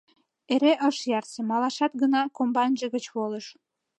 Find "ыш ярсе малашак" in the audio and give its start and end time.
0.87-1.93